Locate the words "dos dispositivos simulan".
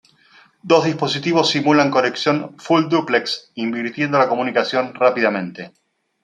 0.71-1.91